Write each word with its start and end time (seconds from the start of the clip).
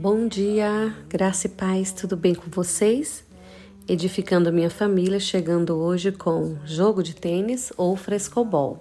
Bom 0.00 0.28
dia, 0.28 0.94
graça 1.08 1.48
e 1.48 1.50
paz, 1.50 1.90
tudo 1.90 2.16
bem 2.16 2.32
com 2.32 2.48
vocês? 2.48 3.24
Edificando 3.88 4.52
minha 4.52 4.70
família, 4.70 5.18
chegando 5.18 5.74
hoje 5.74 6.12
com 6.12 6.56
jogo 6.64 7.02
de 7.02 7.16
tênis 7.16 7.72
ou 7.76 7.96
frescobol. 7.96 8.80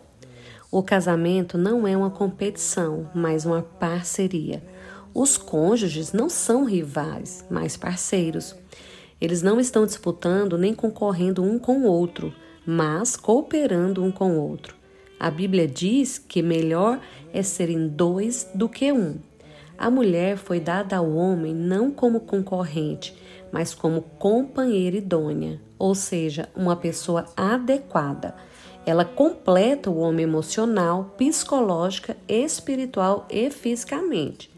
O 0.70 0.84
casamento 0.84 1.58
não 1.58 1.88
é 1.88 1.98
uma 1.98 2.12
competição, 2.12 3.10
mas 3.16 3.48
uma 3.48 3.64
parceria. 3.64 4.64
Os 5.12 5.38
cônjuges 5.38 6.14
não 6.14 6.30
são 6.30 6.66
rivais, 6.66 7.44
mas 7.50 7.76
parceiros. 7.76 8.56
Eles 9.20 9.42
não 9.42 9.60
estão 9.60 9.88
disputando 9.88 10.56
nem 10.56 10.76
concorrendo 10.76 11.44
um 11.44 11.58
com 11.58 11.80
o 11.80 11.88
outro, 11.88 12.32
mas 12.64 13.18
cooperando 13.18 14.04
um 14.04 14.12
com 14.12 14.34
o 14.34 14.40
outro. 14.40 14.76
A 15.20 15.32
Bíblia 15.32 15.68
diz 15.68 16.20
que 16.20 16.44
melhor 16.44 17.02
é 17.34 17.42
serem 17.42 17.88
dois 17.88 18.48
do 18.54 18.70
que 18.70 18.92
um. 18.92 19.18
A 19.78 19.92
mulher 19.92 20.38
foi 20.38 20.60
dada 20.60 20.98
ao 20.98 21.14
homem 21.14 21.54
não 21.54 21.92
como 21.92 22.22
concorrente, 22.22 23.16
mas 23.52 23.76
como 23.76 24.02
companheira 24.02 24.98
idônea, 24.98 25.62
ou 25.78 25.94
seja, 25.94 26.50
uma 26.56 26.76
pessoa 26.76 27.26
adequada. 27.38 28.34
Ela 28.88 29.06
completa 29.06 29.92
o 29.92 29.98
homem 29.98 30.24
emocional, 30.24 31.14
psicológica, 31.18 32.18
espiritual 32.28 33.28
e 33.30 33.52
fisicamente. 33.52 34.50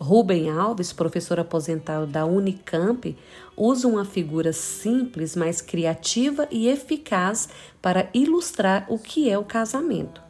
Rubem 0.00 0.50
Alves, 0.50 0.92
professor 0.92 1.40
aposentado 1.40 2.06
da 2.06 2.26
Unicamp, 2.26 3.16
usa 3.56 3.88
uma 3.88 4.04
figura 4.04 4.52
simples, 4.52 5.34
mas 5.34 5.60
criativa 5.60 6.46
e 6.50 6.68
eficaz 6.68 7.48
para 7.80 8.08
ilustrar 8.12 8.86
o 8.88 8.98
que 8.98 9.30
é 9.30 9.38
o 9.38 9.44
casamento. 9.44 10.20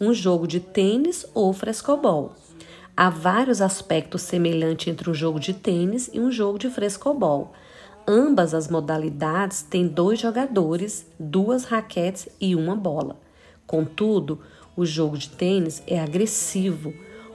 Um 0.00 0.12
jogo 0.12 0.46
de 0.46 0.60
tênis 0.60 1.26
ou 1.34 1.52
frescobol. 1.52 2.34
Há 3.02 3.08
vários 3.08 3.62
aspectos 3.62 4.20
semelhantes 4.20 4.86
entre 4.86 5.08
um 5.08 5.14
jogo 5.14 5.40
de 5.40 5.54
tênis 5.54 6.10
e 6.12 6.20
um 6.20 6.30
jogo 6.30 6.58
de 6.58 6.68
frescobol. 6.68 7.50
Ambas 8.06 8.52
as 8.52 8.68
modalidades 8.68 9.62
têm 9.62 9.88
dois 9.88 10.20
jogadores, 10.20 11.06
duas 11.18 11.64
raquetes 11.64 12.28
e 12.38 12.54
uma 12.54 12.76
bola. 12.76 13.18
Contudo, 13.66 14.40
o 14.76 14.84
jogo 14.84 15.16
de 15.16 15.30
tênis 15.30 15.82
é 15.86 15.98
agressivo. 15.98 16.92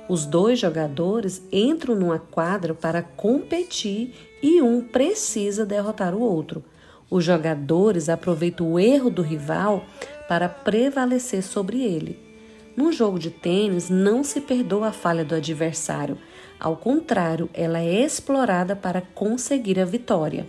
Os 0.08 0.28
dois 0.28 0.60
jogadores 0.60 1.42
entram 1.52 1.96
numa 1.96 2.20
quadra 2.20 2.76
para 2.76 3.02
competir 3.02 4.14
e 4.44 4.62
um 4.62 4.84
precisa 4.84 5.66
derrotar 5.66 6.14
o 6.14 6.22
outro. 6.22 6.64
Os 7.10 7.24
jogadores 7.24 8.08
aproveitam 8.08 8.74
o 8.74 8.80
erro 8.80 9.10
do 9.10 9.24
rival 9.24 9.84
para 10.28 10.48
prevalecer 10.48 11.42
sobre 11.42 11.82
ele. 11.82 12.35
Num 12.76 12.92
jogo 12.92 13.18
de 13.18 13.32
tênis, 13.32 13.90
não 13.90 14.24
se 14.24 14.42
perdoa 14.42 14.90
a 14.90 14.92
falha 14.92 15.24
do 15.24 15.34
adversário. 15.34 16.18
Ao 16.60 16.76
contrário, 16.76 17.50
ela 17.54 17.80
é 17.80 18.02
explorada 18.04 18.76
para 18.76 19.02
conseguir 19.02 19.80
a 19.80 19.86
vitória. 19.86 20.46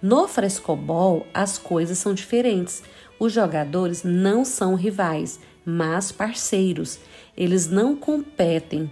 No 0.00 0.26
frescobol, 0.26 1.26
as 1.34 1.58
coisas 1.58 1.98
são 1.98 2.14
diferentes. 2.14 2.82
Os 3.18 3.32
jogadores 3.32 4.02
não 4.02 4.44
são 4.44 4.74
rivais, 4.74 5.40
mas 5.64 6.10
parceiros. 6.10 6.98
Eles 7.36 7.68
não 7.68 7.94
competem, 7.94 8.90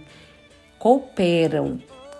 cooperam. 0.77 1.79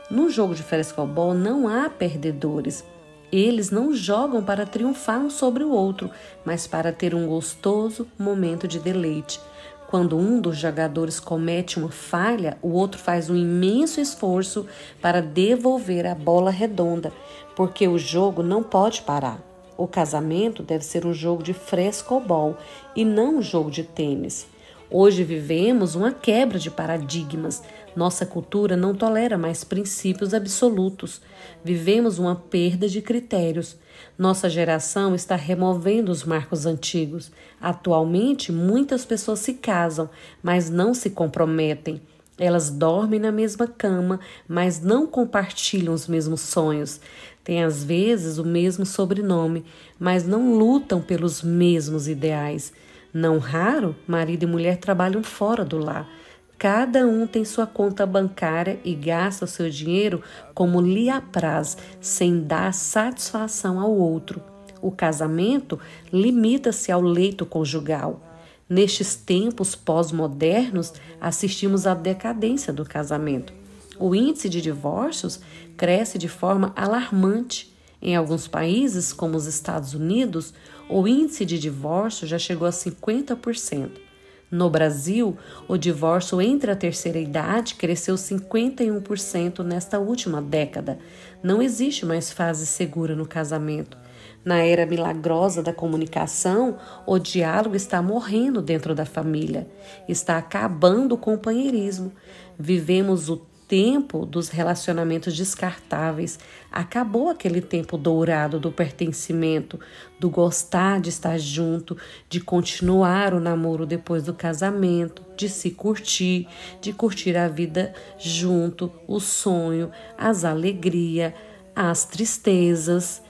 No 0.09 0.29
jogo 0.29 0.55
de 0.55 0.63
frescobol 0.63 1.33
não 1.33 1.67
há 1.67 1.89
perdedores. 1.89 2.83
Eles 3.31 3.69
não 3.69 3.93
jogam 3.93 4.41
para 4.41 4.65
triunfar 4.65 5.19
um 5.19 5.29
sobre 5.29 5.63
o 5.63 5.71
outro, 5.71 6.09
mas 6.45 6.65
para 6.65 6.93
ter 6.93 7.13
um 7.13 7.27
gostoso 7.27 8.07
momento 8.17 8.67
de 8.67 8.79
deleite. 8.79 9.39
Quando 9.87 10.17
um 10.17 10.41
dos 10.41 10.57
jogadores 10.57 11.17
comete 11.17 11.79
uma 11.79 11.89
falha, 11.89 12.57
o 12.61 12.73
outro 12.73 12.99
faz 12.99 13.29
um 13.29 13.35
imenso 13.35 14.01
esforço 14.01 14.65
para 15.01 15.21
devolver 15.21 16.05
a 16.05 16.13
bola 16.13 16.51
redonda, 16.51 17.13
porque 17.55 17.87
o 17.87 17.97
jogo 17.97 18.43
não 18.43 18.61
pode 18.61 19.01
parar. 19.03 19.41
O 19.77 19.87
casamento 19.87 20.61
deve 20.61 20.83
ser 20.83 21.05
um 21.05 21.13
jogo 21.13 21.41
de 21.41 21.53
frescobol 21.53 22.57
e 22.95 23.05
não 23.05 23.37
um 23.37 23.41
jogo 23.41 23.71
de 23.71 23.83
tênis. 23.83 24.45
Hoje 24.89 25.21
vivemos 25.21 25.95
uma 25.95 26.13
quebra 26.13 26.57
de 26.57 26.71
paradigmas. 26.71 27.61
Nossa 27.93 28.25
cultura 28.25 28.77
não 28.77 28.95
tolera 28.95 29.37
mais 29.37 29.61
princípios 29.61 30.33
absolutos. 30.33 31.21
Vivemos 31.61 32.17
uma 32.19 32.37
perda 32.37 32.87
de 32.87 33.01
critérios. 33.01 33.75
Nossa 34.17 34.49
geração 34.49 35.13
está 35.13 35.35
removendo 35.35 36.09
os 36.09 36.23
marcos 36.23 36.65
antigos. 36.65 37.29
Atualmente, 37.59 38.49
muitas 38.49 39.03
pessoas 39.03 39.39
se 39.39 39.55
casam, 39.55 40.09
mas 40.41 40.69
não 40.69 40.93
se 40.93 41.09
comprometem. 41.09 42.01
Elas 42.39 42.69
dormem 42.69 43.19
na 43.19 43.31
mesma 43.31 43.67
cama, 43.67 44.21
mas 44.47 44.79
não 44.79 45.05
compartilham 45.05 45.93
os 45.93 46.07
mesmos 46.07 46.39
sonhos. 46.39 47.01
Têm 47.43 47.61
às 47.61 47.83
vezes 47.83 48.37
o 48.37 48.45
mesmo 48.45 48.85
sobrenome, 48.85 49.65
mas 49.99 50.25
não 50.25 50.57
lutam 50.57 51.01
pelos 51.01 51.41
mesmos 51.41 52.07
ideais. 52.07 52.71
Não 53.17 53.39
raro, 53.39 53.95
marido 54.05 54.43
e 54.43 54.45
mulher 54.45 54.77
trabalham 54.77 55.23
fora 55.23 55.65
do 55.65 55.79
lar. 55.79 56.07
Cada 56.55 57.07
um 57.07 57.25
tem 57.25 57.43
sua 57.43 57.65
conta 57.65 58.05
bancária 58.05 58.79
e 58.85 58.93
gasta 58.93 59.45
o 59.45 59.47
seu 59.47 59.71
dinheiro 59.71 60.21
como 60.53 60.79
lhe 60.79 61.09
apraz, 61.09 61.79
sem 61.99 62.43
dar 62.43 62.71
satisfação 62.75 63.79
ao 63.79 63.91
outro. 63.91 64.39
O 64.83 64.91
casamento 64.91 65.79
limita-se 66.13 66.91
ao 66.91 67.01
leito 67.01 67.43
conjugal. 67.43 68.21
Nestes 68.69 69.15
tempos 69.15 69.73
pós-modernos, 69.73 70.93
assistimos 71.19 71.87
à 71.87 71.95
decadência 71.95 72.71
do 72.71 72.85
casamento. 72.85 73.51
O 73.97 74.13
índice 74.13 74.47
de 74.47 74.61
divórcios 74.61 75.39
cresce 75.75 76.19
de 76.19 76.27
forma 76.27 76.71
alarmante. 76.75 77.75
Em 78.01 78.15
alguns 78.15 78.47
países, 78.47 79.11
como 79.11 79.35
os 79.35 79.45
Estados 79.45 79.93
Unidos, 79.93 80.53
o 80.89 81.07
índice 81.07 81.45
de 81.45 81.57
divórcio 81.57 82.27
já 82.27 82.37
chegou 82.37 82.67
a 82.67 82.71
50%. 82.71 84.07
No 84.49 84.69
Brasil, 84.69 85.35
o 85.67 85.77
divórcio 85.77 86.41
entre 86.41 86.71
a 86.71 86.75
terceira 86.75 87.19
idade 87.19 87.75
cresceu 87.75 88.15
51% 88.15 89.61
nesta 89.61 89.99
última 89.99 90.41
década. 90.41 90.97
Não 91.43 91.61
existe 91.61 92.05
mais 92.05 92.31
fase 92.31 92.65
segura 92.65 93.13
no 93.13 93.27
casamento. 93.27 93.97
Na 94.45 94.59
era 94.59 94.85
milagrosa 94.85 95.61
da 95.61 95.73
comunicação, 95.73 96.77
o 97.05 97.19
diálogo 97.19 97.75
está 97.75 98.01
morrendo 98.01 98.61
dentro 98.61 98.95
da 98.95 99.05
família, 99.05 99.67
está 100.07 100.37
acabando 100.37 101.15
o 101.15 101.17
companheirismo. 101.17 102.13
Vivemos 102.57 103.27
o 103.27 103.41
tempo 103.67 104.25
dos 104.25 104.49
relacionamentos 104.49 105.35
descartáveis. 105.35 106.39
Acabou 106.71 107.29
aquele 107.29 107.61
tempo 107.61 107.97
dourado 107.97 108.59
do 108.59 108.71
pertencimento, 108.71 109.79
do 110.19 110.29
gostar 110.29 111.01
de 111.01 111.09
estar 111.09 111.37
junto, 111.37 111.97
de 112.29 112.39
continuar 112.39 113.33
o 113.33 113.39
namoro 113.39 113.85
depois 113.85 114.23
do 114.23 114.33
casamento, 114.33 115.21
de 115.35 115.49
se 115.49 115.71
curtir, 115.71 116.47
de 116.79 116.93
curtir 116.93 117.35
a 117.35 117.47
vida 117.47 117.93
junto, 118.17 118.91
o 119.07 119.19
sonho, 119.19 119.91
as 120.17 120.45
alegrias, 120.45 121.33
as 121.75 122.05
tristezas. 122.05 123.21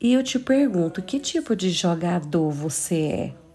E 0.00 0.14
eu 0.14 0.22
te 0.22 0.38
pergunto, 0.38 1.02
que 1.02 1.20
tipo 1.20 1.54
de 1.54 1.70
jogador 1.70 2.50
você 2.50 2.96
é? 2.96 3.49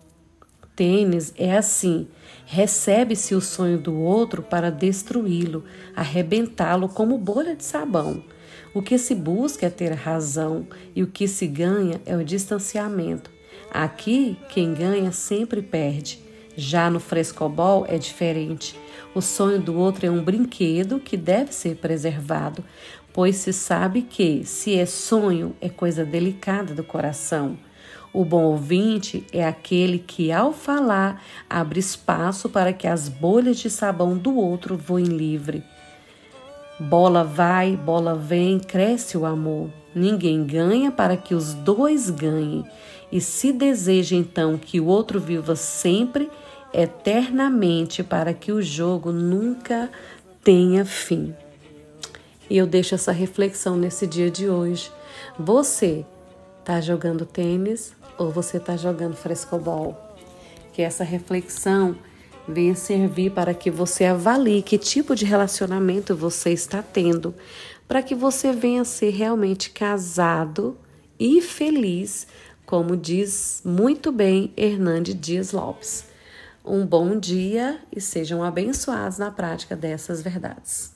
Tênis 0.76 1.34
é 1.38 1.56
assim: 1.56 2.08
recebe-se 2.46 3.34
o 3.34 3.42
sonho 3.42 3.78
do 3.78 3.96
outro 3.96 4.44
para 4.44 4.70
destruí-lo, 4.70 5.64
arrebentá-lo 5.96 6.90
como 6.90 7.18
bolha 7.18 7.56
de 7.56 7.64
sabão. 7.64 8.24
O 8.74 8.82
que 8.82 8.98
se 8.98 9.16
busca 9.16 9.68
é 9.68 9.70
ter 9.70 9.94
razão 9.94 10.68
e 10.94 11.02
o 11.02 11.08
que 11.08 11.28
se 11.28 11.48
ganha 11.48 12.02
é 12.06 12.16
o 12.16 12.26
distanciamento. 12.26 13.32
Aqui, 13.72 14.38
quem 14.50 14.74
ganha 14.74 15.12
sempre 15.12 15.62
perde. 15.62 16.20
Já 16.58 16.90
no 16.90 17.00
frescobol 17.00 17.86
é 17.88 17.98
diferente. 17.98 18.78
O 19.14 19.22
sonho 19.22 19.62
do 19.62 19.78
outro 19.78 20.06
é 20.06 20.12
um 20.12 20.24
brinquedo 20.24 21.00
que 21.00 21.16
deve 21.16 21.54
ser 21.54 21.78
preservado, 21.78 22.64
pois 23.14 23.38
se 23.38 23.54
sabe 23.54 24.02
que, 24.02 24.44
se 24.46 24.76
é 24.76 24.86
sonho, 24.86 25.56
é 25.62 25.70
coisa 25.70 26.04
delicada 26.04 26.74
do 26.74 26.84
coração. 26.84 27.58
O 28.16 28.24
bom 28.24 28.44
ouvinte 28.44 29.28
é 29.34 29.46
aquele 29.46 30.00
que, 30.00 30.32
ao 30.32 30.54
falar, 30.54 31.22
abre 31.50 31.82
espaço 31.82 32.48
para 32.48 32.72
que 32.72 32.88
as 32.88 33.10
bolhas 33.10 33.58
de 33.58 33.70
sabão 33.70 34.18
do 34.18 34.38
outro 34.38 34.78
voem 34.78 35.04
livre. 35.04 35.62
Bola 36.80 37.26
vai, 37.26 37.76
bola 37.76 38.16
vem, 38.16 38.58
cresce 38.58 39.18
o 39.18 39.26
amor. 39.26 39.70
Ninguém 39.94 40.46
ganha 40.46 40.94
para 40.94 41.18
que 41.18 41.36
os 41.36 41.54
dois 41.56 42.10
ganhem. 42.10 42.64
E 43.12 43.20
se 43.20 43.52
deseja 43.52 44.16
então 44.16 44.58
que 44.58 44.80
o 44.80 44.86
outro 44.86 45.20
viva 45.20 45.58
sempre, 45.58 46.32
eternamente, 46.74 48.02
para 48.02 48.34
que 48.34 48.50
o 48.50 48.62
jogo 48.62 49.12
nunca 49.12 49.92
tenha 50.42 50.86
fim. 50.86 51.36
E 52.50 52.56
eu 52.56 52.66
deixo 52.66 52.96
essa 52.96 53.12
reflexão 53.12 53.76
nesse 53.76 54.08
dia 54.08 54.32
de 54.32 54.48
hoje. 54.48 54.90
Você 55.38 56.06
está 56.62 56.80
jogando 56.80 57.26
tênis 57.26 57.94
ou 58.18 58.32
você 58.32 58.58
está 58.58 58.76
jogando 58.78 59.16
frescobol? 59.16 59.98
Que 60.74 60.82
essa 60.82 61.04
reflexão 61.04 61.96
venha 62.48 62.76
servir 62.76 63.32
para 63.32 63.54
que 63.54 63.72
você 63.72 64.06
avalie 64.06 64.62
que 64.62 64.78
tipo 64.78 65.16
de 65.16 65.26
relacionamento 65.26 66.16
você 66.16 66.52
está 66.52 66.82
tendo, 66.82 67.34
para 67.88 68.04
que 68.04 68.16
você 68.16 68.52
venha 68.52 68.84
ser 68.84 69.10
realmente 69.10 69.70
casado 69.70 70.78
e 71.20 71.42
feliz, 71.42 72.28
como 72.66 72.98
diz 72.98 73.62
muito 73.64 74.12
bem 74.12 74.54
Hernandes 74.56 75.20
Dias 75.20 75.52
Lopes. 75.52 76.06
Um 76.64 76.86
bom 76.86 77.18
dia 77.20 77.80
e 77.96 78.02
sejam 78.02 78.44
abençoados 78.44 79.20
na 79.20 79.30
prática 79.30 79.76
dessas 79.76 80.22
verdades. 80.22 80.94